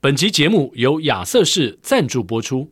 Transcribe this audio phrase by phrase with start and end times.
[0.00, 2.70] 本集节目由亚瑟士赞助播出。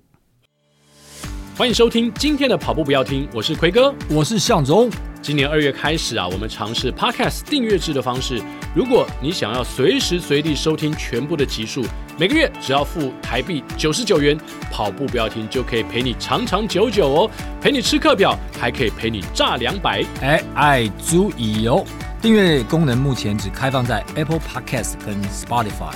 [1.57, 4.89] 欢迎收听今天的跑步不要听，我是奎哥，我是向总。
[5.21, 8.41] 今年二月开始啊，我们尝试 Podcast 订阅制的方式。
[8.77, 11.85] 如果你想要随时随地收听全部的集数，
[12.17, 14.39] 每个月只要付台币九十九元，
[14.71, 17.31] 跑步不要停就可以陪你长长久久哦，
[17.61, 20.05] 陪你吃课表，还可以陪你炸两百。
[20.21, 21.85] 哎，爱足矣哦！
[22.23, 25.93] 订阅功能目前只开放在 Apple Podcast 跟 Spotify。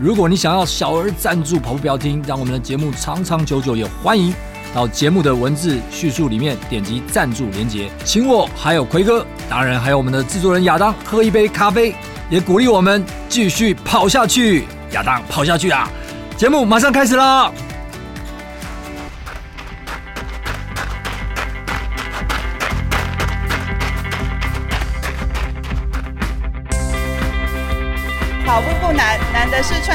[0.00, 4.32] 如果你想要小额赞助跑步不要听，让我们的节目长长久久，也欢迎。
[4.74, 11.94] 到节目的文字叙述里面点击赞助连接，请我还有奎哥，当然还有我们的制作人亚当喝一杯咖啡，
[12.30, 14.64] 也鼓励我们继续跑下去。
[14.92, 15.86] 亚当跑下去啊！
[16.34, 17.52] 节目马上开始啦！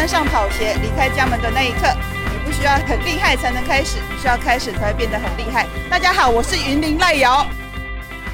[0.06, 1.88] 穿上跑鞋离开家门的那一刻。
[2.32, 5.66] 你不需要很厉害才能开始，你需要开始才会变得很厉害。
[5.90, 7.44] 大家好，我是云林赖瑶。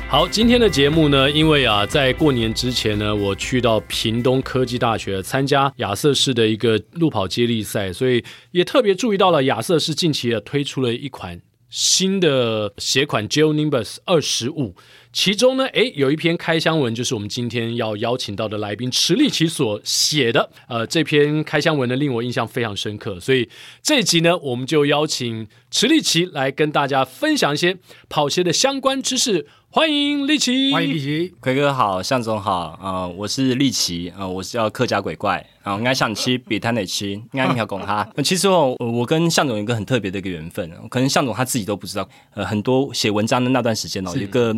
[0.09, 11.39] 好，今天的节目呢，因为啊，在过年之前呢，我去到屏东科技大学参加亚瑟士的一个路跑接力赛，所以也特别注意到了亚瑟士近期也推出了一款
[11.72, 14.75] 新的鞋款 Joonimbus 二十五。
[15.14, 20.50] 其中呢，诶，有一篇开箱文，就是我们今天要邀请到的来宾池立奇所写的。
[20.67, 23.50] 呃，这篇开箱文呢，令我印象非常深刻，所以
[23.81, 29.47] 这一集呢，我们就邀请池立奇来跟大家分享一些跑鞋的相关知识。
[29.73, 38.05] 欢迎立奇，欢迎立奇，奎哥好，向总好，啊、呃，我是立奇，啊、呃，我是叫客家鬼怪，啊、呃，应该像吃比他得吃，应该你要拱他。
[38.22, 42.05] 其实哦，我跟向总有一个很特别的一个缘分，可能向总他自己都不知道。
[42.33, 44.53] 呃，很多写文章的那段时间哦，有一个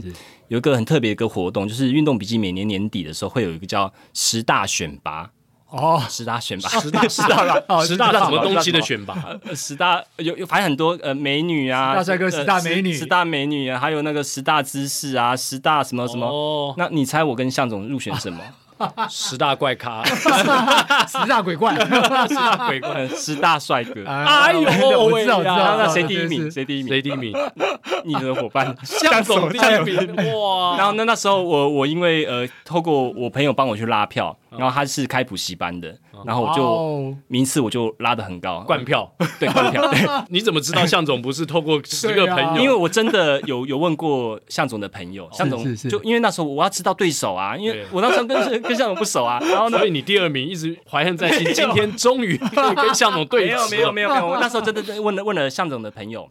[0.48, 5.30] 有一个很特别的一个活动，就是运动笔记每年年底的时候会有一个叫十大选拔。
[5.74, 9.16] 哦，十大选拔，十大十大了，十大什么东西的选拔？
[9.56, 16.28] 十大有有，反正很多呃美女啊，大帅哥十大美女，十大美女啊，还有那个十大姿势啊，十大什么什么。
[16.28, 18.40] 哦，那你猜我跟向总入选什么？
[19.10, 20.04] 十大怪咖，
[21.08, 21.74] 十大鬼怪，
[22.28, 24.04] 十大鬼怪，十大帅哥。
[24.06, 24.60] 哎呦，
[25.06, 26.52] 我知道，我知道，那谁第一名？
[26.52, 26.90] 谁第一名？
[26.90, 27.34] 谁第一名？
[28.04, 30.16] 你的伙伴向总第一名。
[30.38, 30.76] 哇！
[30.78, 34.38] 然后那那时候我我因为呃透过我朋友帮我去拉票。
[34.58, 39.90] 然后他是开补习班的，然后我就名次我就拉的很高，冠票，对，冠票。
[39.92, 40.00] 对，
[40.30, 42.62] 你怎么知道向总不是透过十个朋友？
[42.62, 53.72] 因为我真的有有问过向总的朋友，向总就因为那时候我要知道对手啊，因为我那时候跟跟向总不熟啊，然后呢，所以你第二名一直怀恨在心，今天终于可以跟向总对峙。
[53.72, 56.30] 没有没有没有没有，我那时候真的问了问了向总的朋友，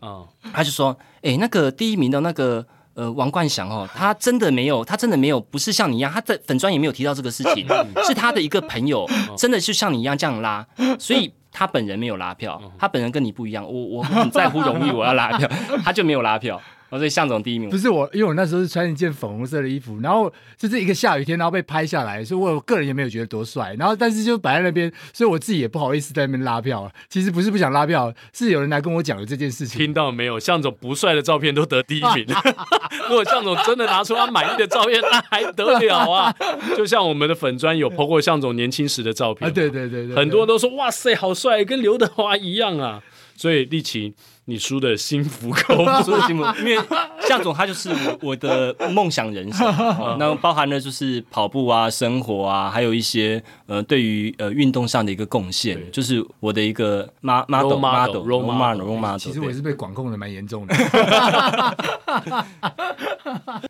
[0.52, 2.66] 他就说，哎，那个第一名的那个。
[2.94, 7.66] 呃，王冠祥哦， 他真的没有，他真的没有，不是像你一样，他在粉砖也没有提到这个事情，
[8.06, 10.66] 是他的一个朋友，真的是像你一样这样拉，
[10.98, 15.48] 所以他本人没有拉票，他本人跟你不一样，我我很在乎荣誉，我要拉票，
[15.84, 16.60] 他就没有拉票。
[16.98, 23.74] 所以向总第一名不是我，因为我那时候是穿一件粉红色的衣服，然后就是一个下雨天，然后被拍下来，所以我个人也没有觉得多帅。
[23.78, 26.90] 然后但是就摆在那边，所以我自己也不好意思在那边拉票。
[27.08, 29.78] 其实不是不想拉票，是有人来跟我讲了这件事情。
[29.78, 30.38] 听到没有？
[30.38, 32.26] 向总不帅的照片都得第一名。
[33.08, 36.34] 如果向总真的拿出他满意的照片，那还得了啊？
[36.76, 43.02] 就像我们的粉专有 po 过向总年轻时的照片，啊，对对对对，很多人都说哇塞，好帅，跟刘德华一样啊。
[43.34, 44.14] 所以立奇。
[44.46, 46.76] 你输的心服口服， 输的心服，因为
[47.28, 49.66] 向总他就是我我的梦想人生，
[50.18, 59.18] 那包含了就是跑步啊、生活啊，还有一些呃对于呃运动上的一个贡献，就是我的一个 model model role model role model。
[59.18, 60.74] 其实我也是被管控的蛮严重的。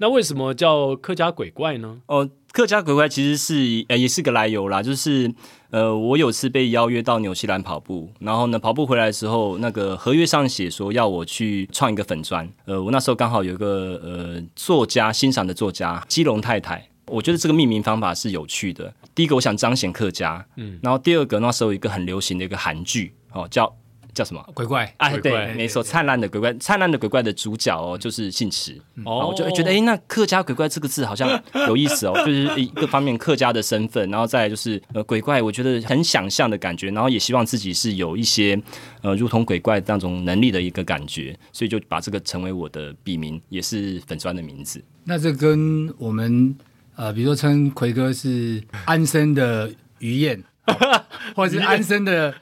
[0.00, 1.98] 那为什么叫客家鬼怪呢？
[2.06, 5.30] 哦，客家鬼怪其实是呃也是个来由啦，就是。
[5.72, 12.46] 呃，我有次被邀约到纽西兰跑步，然后呢，跑步回来的时候，那个合约上写说要我去创一个粉砖。
[12.66, 18.92] 呃，我那时候刚好有一个呃作家欣赏的作家基隆太太，我觉得这个命名方法是有趣的。
[19.14, 23.74] 第一个，我想彰显客家，嗯，然后第二个，那时候有一个很流行的一个韩剧哦，叫。
[24.14, 24.84] 叫什么鬼怪？
[24.98, 28.80] 哎、啊，对，没错，灿烂的鬼怪，灿烂的鬼怪的主角哦，就是姓池。
[29.04, 31.28] 哦，我就觉得，哎，那客家鬼怪这个字好像
[31.66, 38.60] 有意思哦，就是一个方面客家的身份，然后再来就是呃鬼怪，我觉得很想象的感觉，然后也希望自己是有一些
[39.00, 44.82] 呃如同鬼怪那种能力的一个感觉，所以就把这个成为我的笔名，也是粉砖的名字。
[45.04, 46.54] 那这跟我们
[46.96, 50.42] 呃，比如说称奎哥是安生的鱼燕，
[51.34, 52.34] 或者是安生的。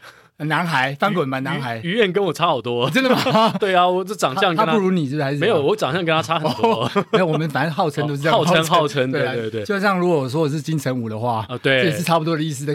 [0.46, 1.78] 男孩翻滚吧，男孩。
[1.84, 3.52] 于晏跟我差好多，真的吗？
[3.60, 5.22] 对啊，我这长相他不如你，是不是？
[5.22, 6.90] 还是没有，我长相跟他差很多。
[7.12, 9.64] 没有，我们反正号称都是这样，号称号称，对对对。
[9.64, 12.74] 就像如果说我是金城武的话，啊，对，这也是差不多的意思的。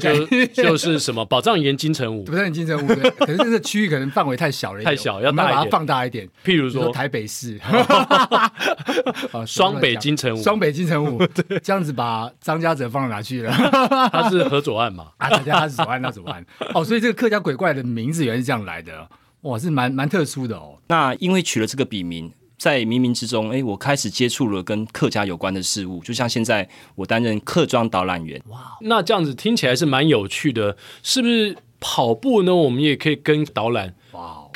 [0.53, 2.87] 就是什么宝藏岩金城武，宝藏岩金城武，
[3.19, 6.27] 可是这个区域可能范围太小了，太小，要把它放大一点。
[6.43, 7.59] 譬如说台北市，
[9.45, 11.21] 双北金城武，双北金城武，
[11.63, 13.51] 这样子把张家泽放到哪去了？
[14.11, 15.07] 他是河左岸嘛？
[15.17, 16.45] 啊，大家他是左岸，那左岸。
[16.73, 19.09] 哦，所以这个客家鬼怪的名字原来是这样来的，
[19.41, 20.77] 哇，是蛮蛮特殊的哦。
[20.87, 28.41] 那因为取了这个笔名，在冥冥之中，哎，我开始接触了跟客家有关的事物，就像现在我担任客庄导览员。
[28.47, 31.57] 哇，那这样子听起来是蛮有趣的，是不是？
[31.87, 33.93] 跑步呢，我们也可以跟导览。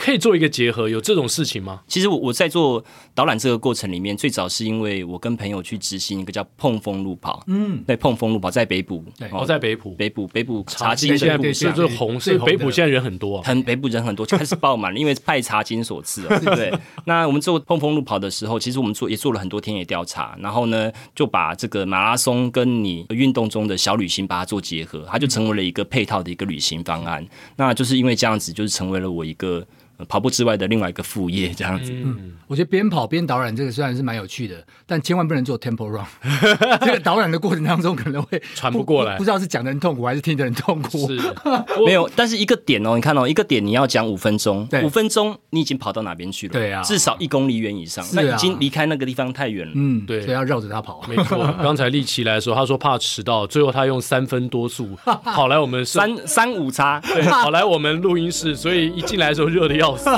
[0.01, 1.81] 可以做一个结合，有这种事情吗？
[1.85, 16.21] 其实我我在做导览这个过程里面，最早是因为我跟朋友去执行一个叫碰风路跑，嗯，对，碰风路跑在北埔，对，哦，在北埔，北埔，北埔茶金现在不是就是红，是北埔现在人很多，很北埔人很多，就开始爆满了，因为拜茶金所赐，
[16.55, 16.73] 对。
[17.05, 27.27] 那我们做碰风路跑的时候，其实我们做也做了很多田野调查，然后呢，就把这个马拉松跟你运动中的小旅行把它做结合，它就成为了一个配套的一个旅行方案。
[27.57, 29.67] 那就是因为这样子，就是成为了我一个。
[30.07, 31.91] 跑步之外的另外一个副业，这样子。
[31.91, 36.05] 嗯，我觉得边跑边导览这个虽然是蛮有趣的，但千万不能做 tempo run。
[36.81, 41.07] 这个导览的过程当中可能会喘不过来，不知道是讲的人痛苦还是听的人痛苦。
[41.07, 41.19] 是，
[41.85, 42.09] 没有。
[42.15, 46.53] 但是一个点哦，你看哦，一个点你要讲五分钟，五分钟你已经跑到哪边去了？
[46.53, 49.73] 对啊，至少一公里远以上，那已经离开那个地方太远了。
[49.75, 51.01] 嗯，对，所以要绕着他跑。
[51.09, 60.09] 没错，刚才立奇来的时候，他说怕迟到，最后他用三分多速跑来我们三三五差，对，跑来我们录音室，所以一进来的时候热的要死。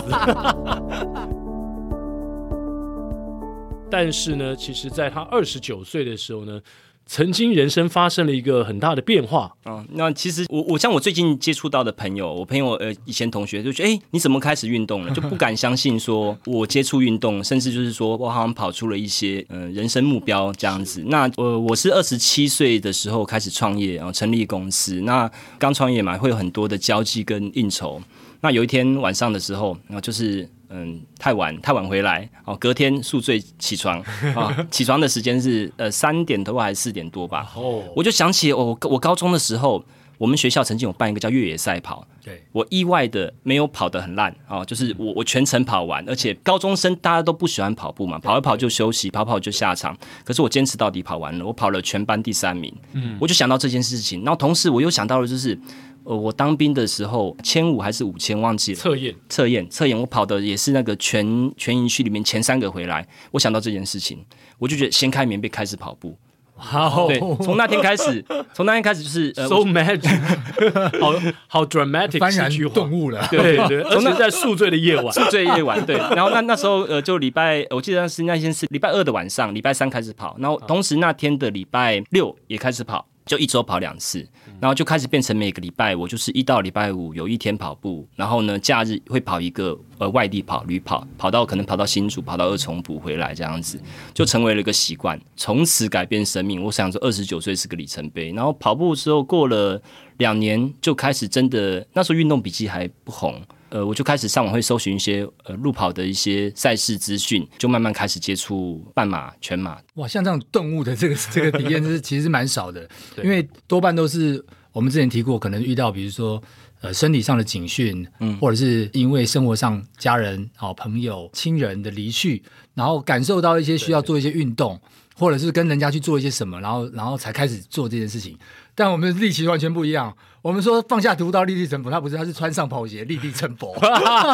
[3.90, 6.62] 但是呢，其实在他二十九岁的时候呢，
[7.06, 9.86] 曾经人生发生了一个很大的变化啊、哦。
[9.92, 15.14] 那其实我我像我最近接触到的朋友，我朋友呃以前同学就觉得，哎，你怎么开始运动了？
[15.14, 21.04] 就不敢相信说我接触运动，甚至就是说我好像跑出了一些嗯、呃、人生目标这样子。
[21.08, 25.02] 那呃我是二十七岁的时候开始创业，然后成立公司。
[25.02, 25.30] 那
[25.60, 28.02] 刚创业嘛，会有很多的交际跟应酬。
[28.42, 34.02] 那有一天晚上的时候，然后就是嗯太晚太晚回来哦，隔天宿醉起床
[34.36, 37.48] 啊，起床的时间是呃三点多还是四点多吧？
[37.56, 39.84] 哦，我就想起我我高中的时候，
[40.18, 55.56] 我们学校曾经有办一个叫越野赛跑，对，我意外的没有跑得很烂啊，就是我我全程跑完，而且高中生大家都不喜欢跑步嘛，跑一跑就休息，跑跑就下场，可是我坚持到底跑完了，我跑了全班第三名，嗯，我就想到这件事情，然后同时我又想到了就是。
[56.04, 58.78] 呃，我当兵的时候，千五还是五千忘记了。
[58.78, 63.08] 测验，测验，测验，我跑的也是那个全全营区里面前三个回来。
[63.32, 64.26] 我想到这件事情，
[64.58, 66.18] 我就觉得掀开棉被开始跑步。
[66.56, 71.14] 好，对，从那天开始， 从那天开始就是、呃、so magic，好
[71.48, 73.28] 好 dramatic，幡然顿悟了。
[73.32, 75.98] 对对，而且在宿醉的夜晚，宿醉夜晚，对。
[75.98, 83.08] 然后那那时候呃，就礼拜，我记得是那天是礼拜二的晚上，礼拜三开始跑，然后同时那天的礼拜六也开始跑。
[83.32, 84.28] 就一周跑两次，
[84.60, 93.80] 然后就开始变成每个礼拜我就是一到礼拜五有一天跑步，然后呢，假日会跑一个呃外地跑旅跑，跑到可能跑到新竹，跑到二重补回来这样子，
[94.14, 96.62] 就成为了一个习惯，从此改变生命。
[96.62, 99.82] 我想说二十九岁是个里程碑，然后跑步之后过了
[100.18, 103.42] 两年就开始真的，那时候运动笔记还不红。
[103.72, 109.78] 呃，我就开始上网会搜寻一些呃路跑的一些赛事资讯，就慢慢开始接触半马、全马。
[109.96, 112.88] 哇，像这样顿悟的这个这个体验是其实是蛮少的，
[113.24, 116.42] 因为多半都是我们之前提过，可能遇到比如说
[116.82, 122.44] 呃身体上的警讯，嗯，或者是因为生活上家人、好朋友、亲人的离去，
[122.74, 124.78] 然后感受到一些需要做一些运动，
[125.16, 128.38] 或者是跟人家去做一些什么，然后然后才开始做这件事情。
[128.76, 130.16] 但我们的力气完全不一样。
[130.42, 133.76] 我们说放下屠刀立地成佛，他不是，他是穿上跑鞋立地成佛，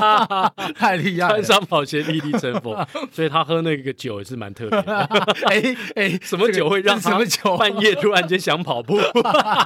[0.74, 1.34] 太厉害了！
[1.34, 5.00] 穿上跑鞋立地成佛， 所以他喝那个酒也是蛮特别的。
[5.48, 8.96] 哎哎，什么酒会让什么酒半夜突然间想跑步？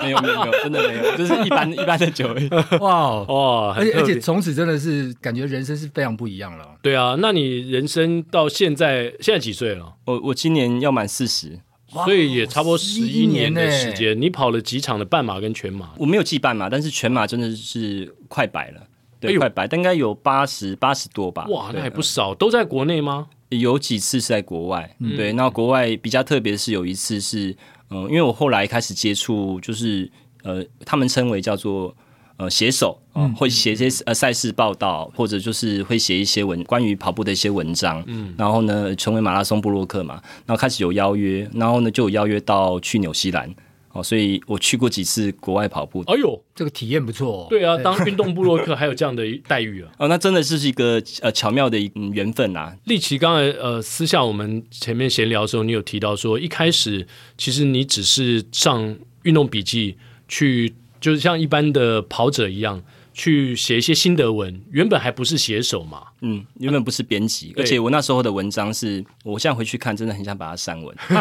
[0.01, 2.35] 没有没有没有，真的没有，就是一般一般的酒。
[2.79, 3.75] 哇哇！
[3.77, 6.65] 而且而且从此真的是感觉人生是非常不一样了。
[6.81, 9.93] 对啊，那你人生到现在现在几岁了？
[10.05, 11.59] 我我今年要满四十。
[11.91, 15.91] 所以也差不多十一年的时间，你跑了几场的半马跟全马？
[15.98, 18.81] 我没有记半马，但是全马真的是快百了，
[19.19, 21.45] 对，快百，但应该有八十八十多吧？
[21.50, 22.33] 哇，那还不少。
[22.33, 23.27] 都在国内吗？
[23.50, 25.33] 有几次是在国外，对。
[25.33, 27.55] 那国外比较特别的是有一次是，
[27.89, 30.10] 嗯，因为我后来开始接触，就是
[30.43, 31.95] 呃，他们称为叫做。
[32.41, 38.03] 呃，写手啊，会写一些呃赛事报道，或者就是会写一些文关于跑步的一些文章。
[38.07, 40.15] 嗯，然后呢，成为马拉松布洛克嘛，
[40.48, 43.53] 然后开始有邀约，然后呢就有邀约到去纽西兰
[43.91, 46.01] 哦，所以我去过几次国外跑步。
[46.07, 47.48] 哎呦，这个体验不错哦。
[47.48, 49.91] 对啊，当运动部落客还有这样的待遇啊！
[50.00, 52.75] 哦，那真的是一个呃巧妙的一缘分啊。
[52.86, 57.05] 立奇刚才呃私下我们前面闲聊的时候，你有提到说，一开始
[57.38, 62.81] 其实你只是上运动笔记去，就是像一般的跑者一样。
[63.13, 70.96] 去写一些心得文，原本还不是写手嘛，嗯，原本不是编辑，而且我那时候的文章是，我现在回去看，真的很想把它删文，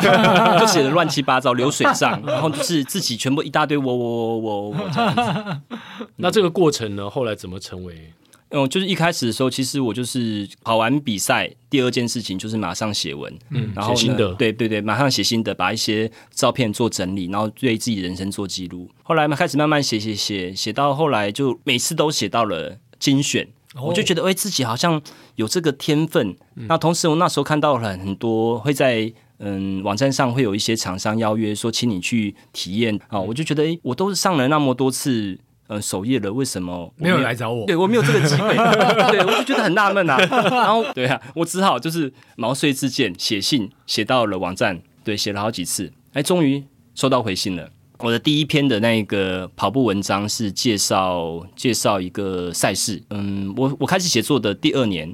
[0.61, 5.77] 就写的乱七八糟，流水账，然后就是自己全部一大堆，我我我我我这样子。
[6.15, 8.13] 那这个过程呢，后来怎么成为？
[8.51, 18.91] 嗯，就是一开始的时候，其实我就是跑完比赛，第二件事情就是马上写文，嗯，然后写心得，对对对，马上写心得，把一些照片做整理，然后对自己人生做记录。
[19.05, 25.01] 后来嘛，开始慢慢写写写，写到后来就每次都写到了精选，哦、我就觉得哎，自己好像
[25.37, 26.37] 有这个天分。
[26.57, 35.39] 嗯、那同时，我那时候看到了很多会在嗯网站上会有一些厂商邀约说，请你去体验啊，我就觉得哎，我都是上了那么多次。
[35.71, 37.65] 呃，首页了，为什么没有来找我？
[37.65, 38.57] 对，我没有这个机会，
[39.07, 40.17] 对，我就觉得很纳闷啊。
[40.19, 46.65] 然后，对啊，我只好就是毛遂自荐，写信写到了网站，对，写了好几次，哎，终于
[46.97, 47.71] 收到回信了。
[47.99, 55.07] 我的第一篇的那个跑步文章是介绍介绍一个赛事，嗯，我我开始写作的第二年，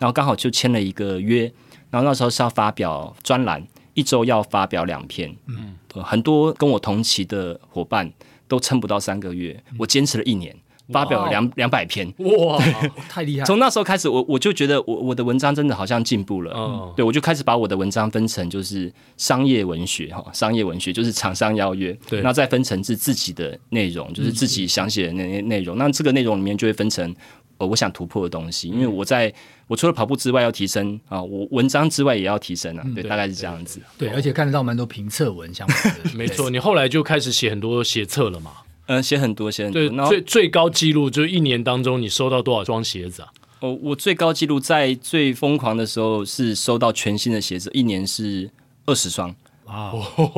[0.00, 1.42] 然后刚好就签了一个约，
[1.88, 3.64] 然后那时候是要发表专栏，
[3.94, 8.12] 一周要发表两篇，嗯，很多跟我同期的伙伴。
[8.50, 10.52] 都撑不到三个月，我坚持了一年，
[10.92, 12.58] 发表了两两百篇，哇，
[13.08, 13.46] 太厉害！
[13.46, 27.14] 从那时候开始，我我就觉得我我的文章真的好像进步了，嗯，对，我就开始把我的文章分成就是商业文学哈，商业文学就是厂商邀约，对，然后再分成是自己的内容，就是自己想写的那些内容，那这个内容里面就会分成
[27.58, 29.32] 呃我想突破的东西，因为我在
[29.70, 38.50] 我除了跑步之外要提升啊，我文章之外也要提升啊，对，大概是这样子，对，而且看得到蛮多评测文相关的， 没错，你后来就开始写很多写册了嘛。
[38.86, 39.80] 嗯，写很多，写很多。
[39.80, 43.28] 对，最最高记录就是一年当中，你收到多少双鞋子啊？
[43.60, 48.50] 哦，我最高记录在最疯狂的时候是收到全新的鞋子，一年是
[48.86, 49.32] 二十双。
[49.70, 49.92] 啊，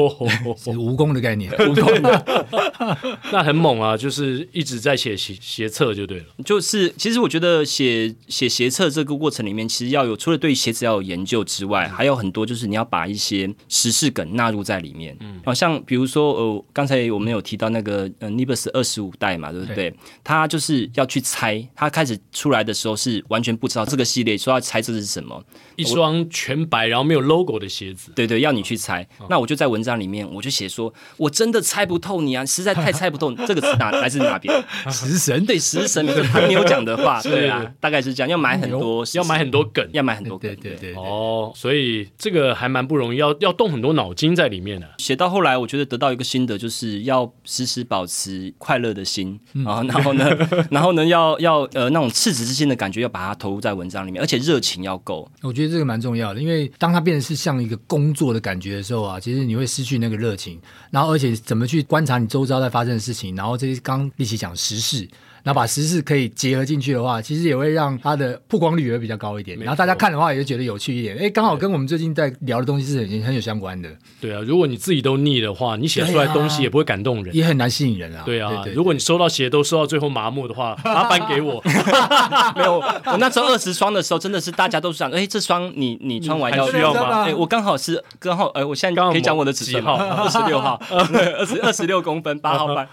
[0.59, 3.97] 是蜈蚣的概念， 蜈蚣的， 那很猛啊！
[3.97, 6.25] 就是一直在写鞋鞋册就对了。
[6.45, 15.17] 就是其实我觉得写写鞋册这个过程里面，其实要有除了对鞋子要有研究之外，还有很多就是你要把一些时事梗纳入在里面。
[15.21, 19.95] 嗯，好像比如说呃，刚才我们有提到那个呃 Nibus 二十五代嘛，对不对？
[20.23, 25.43] 他就是要去猜，他开始出来的时候是完全不知道这个系列，说要猜这是什么，
[25.77, 28.13] 一双全白然后没有 logo 的鞋子。
[28.15, 29.07] 对对，要你去猜。
[29.29, 34.53] 那我就在文章里面，我就写说，我真的猜不透你啊，实在太猜不透，这个词哪来自哪边？
[34.91, 44.89] 食神对食神，他没有讲的话，对啊，大概是这样，要买很多，要买很多梗，要买很多梗，对对对，哦，所以这个还蛮不容易，要要动很多脑筋在里面的。
[44.99, 50.31] 写到后来，我觉得得到一个心得，就是要时时保持快乐的心，然后然后呢，
[50.71, 55.31] 然后呢， 要要呃那种赤子之心的感觉，要把它投入在文章里面，而且热情要够。
[55.43, 59.12] 我觉得这个蛮重要的，因为当它变得是像一个工作的感觉的时候啊。
[59.13, 65.09] 啊其实你会失去那个热情，然后而且怎么去观察你周遭在发生的事情，然后这些刚一起讲时事。
[65.43, 69.59] 然后把时事可以结合进去的话，其实也会让它的曝光率也会比较高一点。
[69.59, 71.17] 然后大家看的话，也就觉得有趣一点。
[71.19, 73.89] 哎，刚好跟我们最近在聊的东西是很很有相关的。
[74.21, 78.23] 对啊，如果你自己都腻的话，你写出来的东西也不会感动人，也很难吸引人啊。
[78.25, 81.63] 对啊，如果你收到鞋都收到最后麻木的话，麻烦给我。
[82.57, 87.25] 没有，我那时候二十双的时候，真的是大家都想，哎，这双你你穿完要需要吗？
[87.25, 92.89] 哎，我刚好是刚好，哎，我现在刚好可以讲我的尺寸号，二十六号， 二十二十六公分，八号半，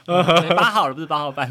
[0.55, 1.47] 八号了，不是八号半。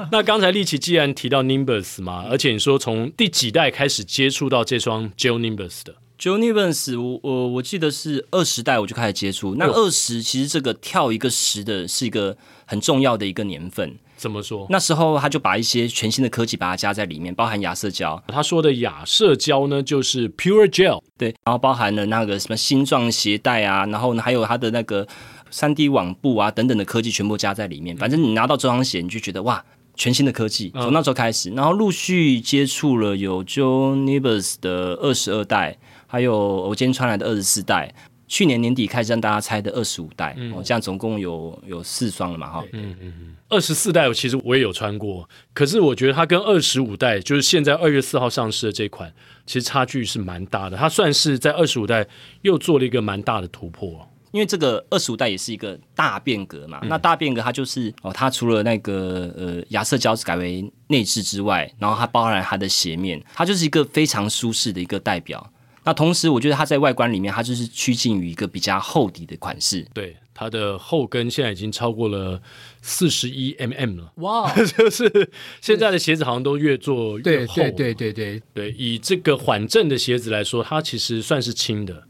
[0.12, 9.54] 那刚才立奇既然提到 Nimbus 嘛，而且你说从第几代开始接触到这双 Gel Nimbus 的？Gel Nimbus，我我我记得是二十代我就开始接触。
[9.56, 12.36] 那二十其实这个跳一个十的是一个
[12.66, 13.96] 很重要的一个年份。
[14.16, 14.66] 怎么说？
[14.70, 18.22] 那时候他就把一些全新的科技把它加在里面，包含亚瑟胶。
[18.28, 25.06] 他说的亚瑟胶呢，就是 Pure Gel，对，然后包含了那个什么星状鞋带啊，然后呢还有它的那个
[25.50, 27.94] 三 D 网布啊等等的科技全部加在里面。
[27.96, 29.62] 反正你拿到这双鞋，你就觉得哇。
[29.96, 37.94] 全新的科技，从那时候开始，然后陆续接触了有 Gel Nimbus 的二十二代，还有我今天穿来的二十四代，
[38.26, 49.12] 去年年底开始让大家猜的二十五代，哦，这样总共有有四双了嘛，哈，嗯嗯嗯，二十四代其实我也有穿过，可是我觉得它跟二十五代，就是现在二月四号上市的这款，
[49.46, 52.06] 其实差距是蛮大的，它算是在二十五代
[52.42, 54.08] 又做了一个蛮大的突破。
[54.34, 65.52] 因为这个二十五代也是一个大变革嘛，嗯、那大变革它就是哦，它除了那个呃亚瑟胶改为内置之外，然后它包含了它的鞋面，它就是一个非常舒适的一个代表。
[65.84, 69.86] 那同时，我觉得它在外观里面，它就是趋近于一个比较厚底的款式。
[69.94, 72.40] 对，它的后跟现在已经超过了
[72.82, 74.10] 四十一 mm 了。
[74.16, 77.54] 哇， 就是现在的鞋子好像都越做越厚。
[77.54, 82.02] 对对对对对对，以这个缓震的鞋子来说，它其实算是轻的，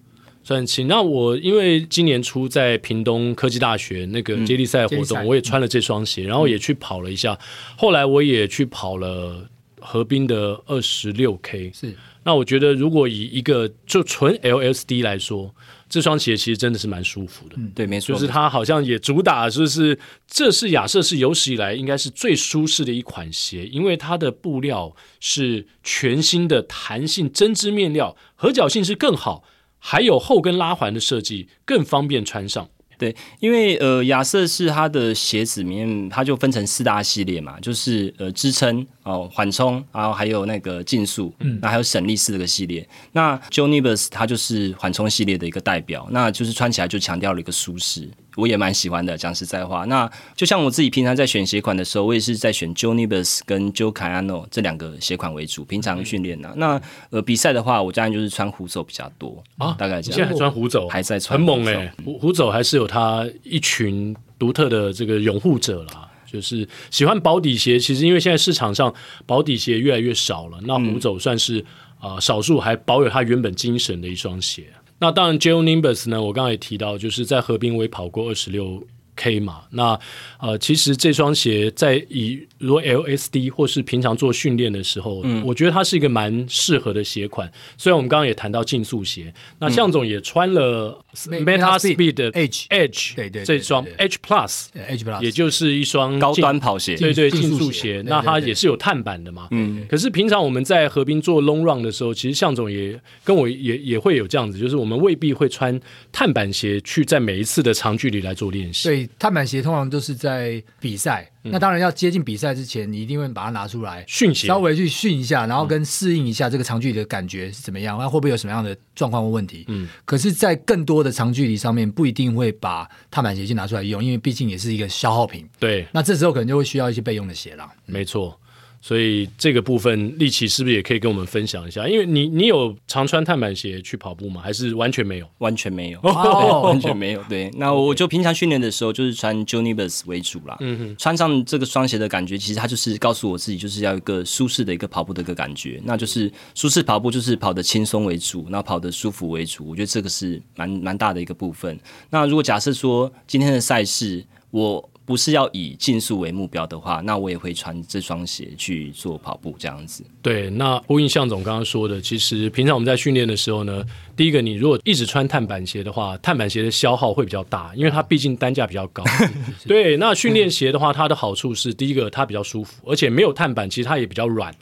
[0.45, 0.87] 算轻。
[0.87, 7.37] 那我因为今年初在屏东科技大学那个接力赛活动，我也穿了这双鞋，然后也去跑了一下。
[7.77, 9.49] 后来我也去跑了
[9.81, 11.73] 河滨的二十六 K。
[11.75, 11.95] 是。
[12.27, 15.55] 那我觉得，如果以一个就纯 LSD 来说，
[15.91, 17.57] 这双鞋其实真的是蛮舒服的。
[17.59, 29.45] 嗯，对，没错，就是它好像也主打就是这是亚瑟士有史以来应该是最舒适的一款鞋，因为它的布料是全新的弹性针织面料，合脚性是更好，
[29.87, 32.67] 还有后跟拉环的设计，更方便穿上。
[32.97, 42.89] 对，因为呃，亚瑟士它的鞋子里面，它就分成四大系列嘛，就是呃支撑哦、缓冲，然后还有那个竞速，嗯，那还有省力四个系列。
[43.13, 48.09] 那 Joe Nibus 它就是缓冲系列的一个代表，那就是穿起来就强调了一个舒适。
[48.37, 49.85] 我也蛮喜欢的，讲实在话。
[49.85, 55.65] 那就像我自己平常在选鞋款的时候，我也是在选 Joe Nibus 跟 Joe Cayano 这两个鞋款为主。
[55.65, 59.75] 平常训练呢，那呃比赛的话，我当然就是穿虎走比较多啊。
[59.79, 60.17] 大概这样。
[60.19, 61.93] 现在还穿虎走，还在穿，很猛哎、欸！
[62.05, 66.11] 虎虎走还是有他一群独特的这个拥护者啦。
[66.27, 68.93] 就是喜欢薄底鞋，其实因为现在市场上
[69.25, 71.61] 薄底鞋越来越少了，那虎走算是
[72.01, 74.65] 啊、呃、少数还保有它原本精神的一双鞋。
[75.05, 78.83] 那当然，Joe Nimbus 呢，我刚才也提到，就是在河滨我也跑过二十六
[79.17, 79.63] K 嘛。
[79.71, 79.99] 那
[80.41, 87.51] 呃，其实这双鞋在以如果 LSD 或是平常做训练的时候，嗯，我觉得它是一个蛮适合的鞋款。
[87.77, 98.03] 虽然我们刚刚也谈到竞速鞋，那向总也穿了 Meta Speed 的 Edge Edge，对对，这双 Edge Plus Edge Plus，也就是一双高端跑鞋，对对，竞速鞋。
[98.07, 99.87] 那它也是有碳板的嘛，嗯。
[99.89, 105.79] 可是平常我们在河滨做 Long Run 的时候，其实向总也跟我也也会有这样子，就是我们未必会穿
[106.13, 108.89] 碳板鞋去在每一次的长距离来做练习。
[108.89, 111.31] 对，碳板鞋通常都是在比赛。
[111.47, 119.65] 那当然要接近比赛之前，你一定会把它拿出来训鞋，稍微去训一下，然后跟适应一下这个长距离的感觉是怎么样，那会不会有什么样的状况或问题？
[119.69, 125.47] 嗯，可是，在更多的长距离上面，不一定会把碳板鞋去拿出来用，因为毕竟也是一个消耗品。
[125.59, 127.69] 对，那这时候可能就会需要一些备用的鞋了。
[127.85, 128.41] 没错。
[128.85, 131.89] 所以这个部分，立奇是不是也可以跟我们分享一下？
[131.89, 134.43] 因为你你有常穿碳板鞋去跑步吗？
[134.43, 135.27] 还是完全没有？
[135.39, 137.25] 完全没有，哦、完全没有。
[137.27, 140.59] 对，那我就平常训练的时候就是穿 Joe Nibus 为主啦。
[140.61, 145.81] 嗯哼，穿上这个双鞋的感觉，其实它就是告诉我自己，就是要一个舒适的一个跑步的一个感觉。
[145.83, 149.67] 那就是舒适跑步，就是跑得轻松为主，然后跑得舒服为主。
[149.67, 151.81] 我觉得这个是蛮蛮大的一个部分。
[152.11, 160.03] 那如果假设说今天的赛事，我不是要以竞速为目标的话，那我也会穿这双鞋去做跑步这样子。
[160.23, 163.85] 对，那呼应向总刚刚说的，其实平常我们在训练的时候呢，
[164.17, 169.05] 第一个，你如果一直穿碳板鞋的话，碳板鞋的消耗会比较大，因为它毕竟单价比较高。
[169.69, 174.55] 对，那训练鞋的话，它的好处是，第一个它比较舒服，而且没有碳板，其实它也比较软，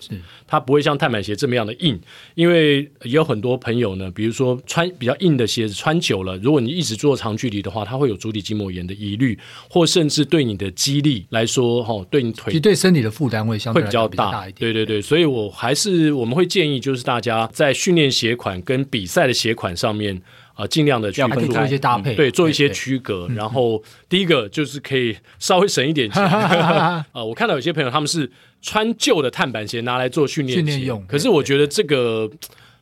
[0.49, 2.01] 它不会像碳板鞋这么样的硬。
[2.35, 9.39] 因为也有很多朋友呢，比如说穿比较硬的鞋子穿久了，如果你一直做长距离的话，它会有足底筋膜炎的疑虑，
[9.71, 10.27] 或甚至。
[10.33, 14.55] 对你的肌力来说，哈，对你腿，对身体的负担会相对比较大一点。
[14.61, 20.19] 对对对，所以我还是我们会建议，就是大家在训练鞋款跟比赛的鞋款上面
[20.55, 23.29] 啊，尽量的去分做一些搭配，对，做一些区隔。
[23.37, 27.05] 然后第一个就是可以稍微省一点钱 啊。
[27.13, 32.31] 我看到有些朋友他们是穿旧的碳板鞋拿来做训练训练用，可是我觉得这个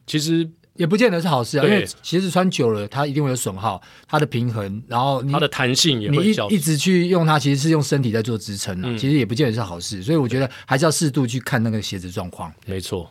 [0.07, 0.49] 其实。
[0.75, 12.53] 也不见得是好事啊，因为鞋子穿久了，它一定会有损耗，它的平衡，然后它的弹性也会你一一直去用它，其实是用身体在做支撑、嗯、其实也不见得是好事，所以我觉得还是要适度去看那个鞋子状况。
[12.67, 13.11] 没错。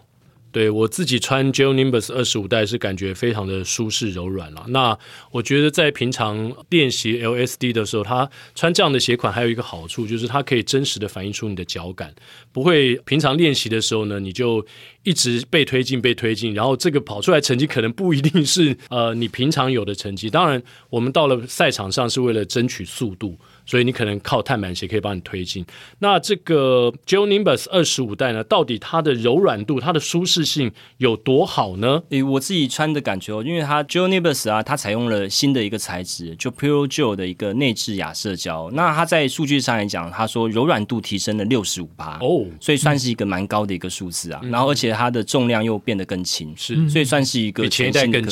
[0.51, 4.65] 对，我自己穿 Joe Nimbus 二十五代是感觉非常的舒适柔软了。
[4.69, 4.97] 那
[5.31, 12.13] 我觉得在平常练习 LSD 的时候，它穿这样的鞋款还有一个好处，就是它可以真实的反映出你的脚感，
[12.51, 14.65] 不会平常练习的时候呢，你就
[15.03, 20.29] 一直被推进被推进，然后这个跑出来成绩可能不一定是呃你平常有的成绩。
[20.29, 23.37] 当然，我们到了赛场上是为了争取速度。
[23.69, 25.63] 所以你可能靠碳板鞋可以帮你推进。
[25.99, 32.01] 那这个 Joe Nimbus 二十五代呢，到底它的柔软度、它的舒适性有多好呢？
[32.09, 38.71] 诶，我自己穿的感觉哦，因为它 Joe Nimbus 啊，它采用了新的一个材质，就 Pure Joe 的一个内置亚瑟胶。
[38.73, 44.39] 那它在数据上来讲，它说柔软度提升了六十五趴哦，所以算是一个蛮高的一个数字啊。
[44.41, 48.25] 嗯、然后而且它的重量又变得更轻，是，所以算是一个前一代更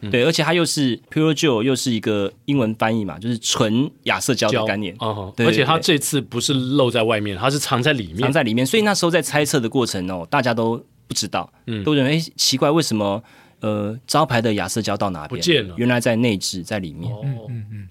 [0.00, 0.10] 轻。
[0.10, 4.94] 对，而且它又是 Pure Joe，又是一个英文翻译嘛，就是纯亚瑟胶的概念。
[4.98, 8.64] 哦，对，而且它这次不是露在外面，它是藏在里面，藏在里面。
[8.64, 13.22] 所以那时候在猜测的过程哦，大家都不知道，嗯，都认为哎奇怪，为什么
[13.60, 15.74] 呃，招牌的亚瑟胶到哪边不见了？
[15.76, 17.12] 原来在内置在里面。
[17.12, 17.22] 哦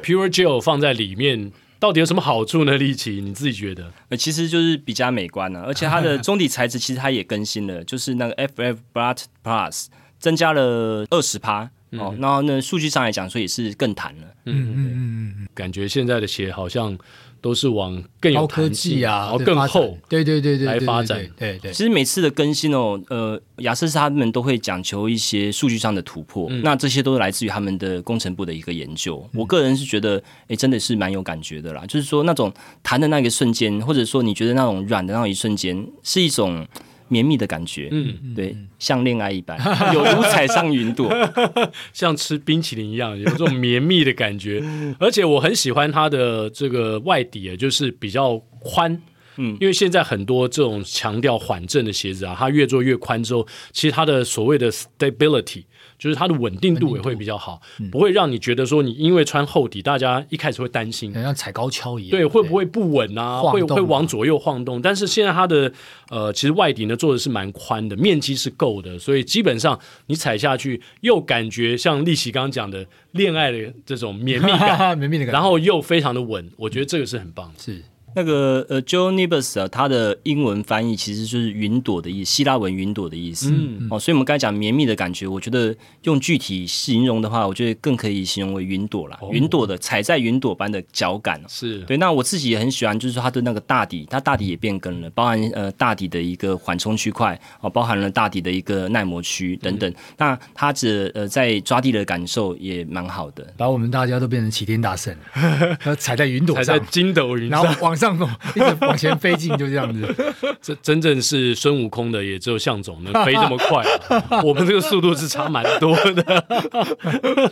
[0.04, 1.52] ，Pure Gel 放在里面。
[1.82, 2.76] 到底有什么好处呢？
[2.76, 3.90] 力奇，你自己觉得？
[4.10, 9.86] 呃，其实就是比较美观啊，而且它的中底材质其实它也更新了，就是那个 FF Blood Plus
[10.20, 14.28] 增加了二十趴哦，然后呢，数据上来讲，所以也是更弹了。
[14.46, 16.98] 嗯嗯嗯嗯，感觉现在的鞋好像。
[17.42, 21.26] 都是往更有高科技啊，然后更厚，对对对对来发展。
[21.38, 29.26] 对对，其实每次的更新哦，呃，亚瑟士他们都会讲求一些数据上的突破，那这些都是来自于他们的工程部的一个研究。
[29.34, 31.86] 我个人是觉得，哎，真的是蛮有感觉的啦。
[31.86, 36.68] 就是说，那种弹的那个瞬间，或者说你觉得那种软的那一瞬间，是一种。
[37.10, 39.60] 绵密的感觉，嗯，对，像恋爱一般，
[39.94, 41.12] 有如踩上云朵，
[41.92, 44.64] 像吃冰淇淋一样，有这种绵密的感觉。
[45.00, 49.02] 而且我很喜欢它的这个外底，就是比较宽，
[49.38, 55.64] 嗯，因为现在很多这种强调缓震的鞋子啊，它越做越宽之后，其实它的所谓的 stability。
[56.00, 63.42] 就是它的稳定度也会比较好，嗯、不会让你觉得说你因为穿厚底，大家一开始会担心，像踩高跷一样，对，会不会不稳啊？
[63.42, 64.82] 会会往左右晃动。
[64.82, 65.72] 但是现在它的
[66.10, 77.60] 呃，其实外底呢做的是蛮宽的，面积是够的，所以基本上你踩下去又感觉像力奇刚刚讲的恋爱的这种绵密感， 绵密的感觉，然后又非常的稳，我觉得这个是很棒的。
[77.62, 77.84] 是。
[78.16, 83.52] 那个呃 Gel Nibus 啊，它的英文翻译其实就是云朵的意思，希腊文云朵的意思。
[83.52, 89.20] 嗯，哦，所以我们刚才讲绵密的感觉，我觉得用具体形容的话，我觉得更可以形容为云朵啦。
[89.32, 91.98] 云朵的踩在云朵般的脚感，是对。
[91.98, 99.94] 那我自己也很喜欢，就是说它的那个大底，它大底也变更了，包含呃大底的一个缓冲区块，哦，包含了大底的一个耐磨区等等。
[100.18, 105.16] 那它这呃在抓地的感受也蛮好的，把我们大家都变成齐天大圣，
[105.98, 110.16] 踩在云朵上，踩在筋斗云上，然后往上走， 一直往前飞进，就这样子。
[110.62, 113.84] 这真正是孙悟空的，也只有向总能飞这么快，
[114.30, 114.42] 啊。
[114.48, 117.52] 我们这个速度是差蛮多的。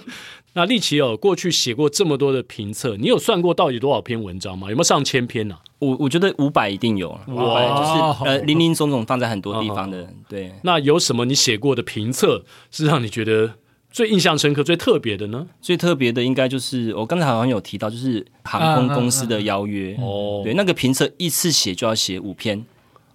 [0.54, 4.70] 那力奇哦，过去写过这么多的评测，你有算过到底多少篇文章吗？
[4.70, 5.62] 有没有上千篇呢，啊？
[5.80, 10.00] 我我觉得五百一定有，哇，就是呃林林总总放在很多地方的。
[10.00, 10.54] 哦，对。
[10.64, 13.54] 那有什么你写过的评测是让你觉得？
[13.98, 15.48] 最印象深刻、最特别的呢？
[15.60, 20.42] 最特别的应该就是我刚才好像有提到，就是航空公司的邀约哦。
[20.44, 22.64] 对，那个评测一次写就要写五篇，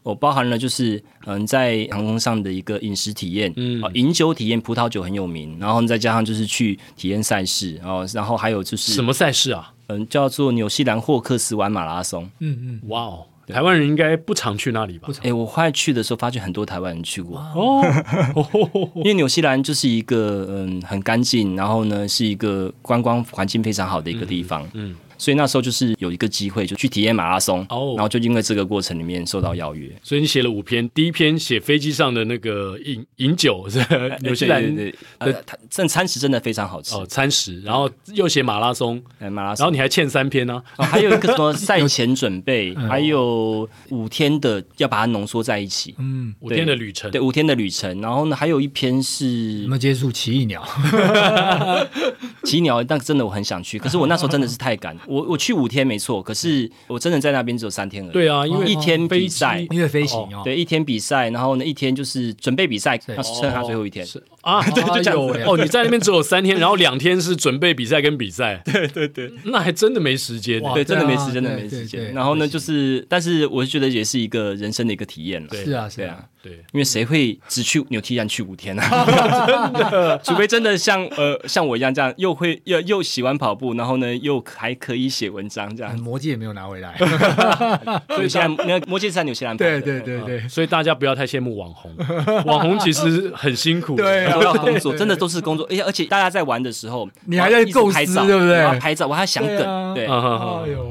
[0.02, 9.72] 哦，包含了就是嗯，在航空上的一个饮食体验，嗯，饮酒体验，葡萄酒很有名，然后再加上就是去体验赛事，然后然后还有就是什么赛事啊？
[9.86, 12.28] 嗯，叫做纽西兰霍克斯湾马拉松。
[12.40, 13.26] 嗯嗯，哇哦。
[13.52, 15.08] 台湾人应该不常去那里吧？
[15.18, 17.82] 哎、欸，我后来去的时候，发现很多台湾人去过哦。
[18.96, 24.62] 因为纽西兰就是一个嗯很干净，然后呢是一个观光环境非常好的一个地方。
[24.74, 24.90] 嗯。
[24.90, 27.96] 嗯所以那时候就是有一个机会，就去体验马拉松，oh.
[27.96, 29.88] 然后就因为这个过程里面受到邀约。
[30.02, 33.78] 所以你写了五篇，第一篇写飞机上的那个饮饮酒，是
[34.22, 35.32] 纽西兰对，对，对，呃，
[35.70, 36.96] 餐餐食真的非常好吃。
[36.96, 50.66] 哦，餐食，然后又写马拉松，马拉松，然后你还欠三篇呢、还有一个什么 赛前准备， 还有五天的要把它浓缩在一起，嗯，五天的旅程，对，五天的旅程，然后呢，还有一篇是什么接触奇异鸟，
[52.42, 54.96] 奇异鸟， 但真的我很想去，可是我那时候真的是太赶。
[55.12, 58.12] 我我去五天没错，可是我真的在那边只有三天而已。
[58.12, 64.06] 对啊，因为一天比赛，因为飞行哦，对，一天比赛，然后呢一天就是准备比赛，要剩下最后一天。
[64.06, 65.18] 是啊， 对，就这样。
[65.46, 68.60] 哦，你在那边只有三天，然后两天是准备比赛跟比赛。
[68.64, 70.60] 对对对，那还真的没时间。
[70.74, 72.12] 对，真的没时间，真的没时间。
[72.12, 75.48] 然后呢，就是，但是我觉得也是一个人生的一个体验了。
[75.54, 78.82] 是啊，是啊，对，因为谁会只去纽西兰去五天呢？
[79.74, 85.96] 真的，除非真的像呃像我一样这样，又会又又喜欢跑步，然后呢又还可以写文章这样。
[86.00, 86.96] 魔戒也没有拿回来，
[88.10, 89.56] 所以现在那个魔戒在纽西兰。
[89.56, 91.94] 对对对对，所以大家不要太羡慕网红，
[92.44, 95.66] 网红其实很辛苦，对，都要工作，真的都是工作。
[95.70, 98.78] 而且而且大家在玩的时候，你还在构思，对不对？
[98.78, 100.08] 拍照，我还想梗，对，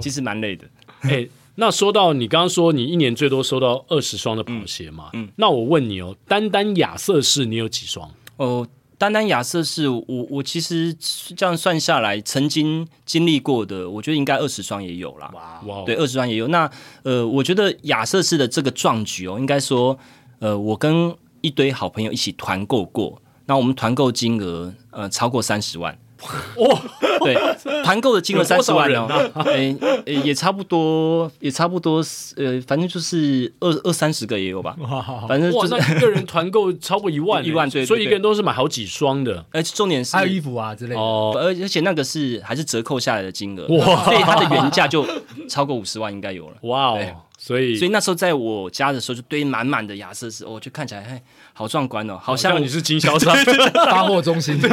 [0.01, 0.65] 其实蛮累的。
[1.01, 5.09] 哎，那说到你刚刚说你一年最多收到二十双的跑鞋嘛？
[5.13, 8.09] 嗯，那我问你哦，单单亚瑟士你有几双？
[8.37, 8.67] 哦。
[8.97, 10.95] 单单亚瑟士，我我其实
[11.35, 15.31] 这样算下来，曾经经历过的，我觉得应该二十双也有啦。
[15.65, 16.47] 哇，对，二十双也有。
[16.49, 16.69] 那
[17.01, 19.97] 呃，我觉得亚瑟士的这个壮举哦，应该说，
[20.37, 23.19] 呃，我跟一堆好朋友一起团购过，
[23.51, 25.93] 那我们团购金额呃超过三十万。
[26.55, 26.79] 哦，
[27.19, 27.35] 对，
[27.83, 29.07] 团购的金额三十万哦，
[29.45, 31.97] 哎，也差不多，也差不多，
[32.37, 34.77] 呃，反正就是二二三十个也有吧，
[35.27, 41.01] 反正就是一个人团购超过一万， 一万对，所以一个人都是买好几双的，而且重点是还有衣服啊之类的。
[41.01, 45.05] 哦，而而且那个是还是折扣下来的金额，哇，所以它的原价就
[45.49, 46.99] 超过五十万应该有了，哇哦。
[47.43, 51.19] 所以所以那时候在我家的时候就堆满满的亚瑟士，我、哦、就看起来嘿
[51.53, 53.35] 好壮观哦，好像，你是经销商
[53.73, 54.55] 发货中心。
[54.61, 54.69] 对，